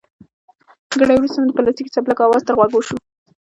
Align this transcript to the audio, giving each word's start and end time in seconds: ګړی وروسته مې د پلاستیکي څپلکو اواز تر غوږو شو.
ګړی 0.99 1.15
وروسته 1.17 1.37
مې 1.39 1.47
د 1.49 1.55
پلاستیکي 1.57 1.91
څپلکو 1.95 2.21
اواز 2.25 2.41
تر 2.45 2.53
غوږو 2.57 2.81
شو. 2.87 2.97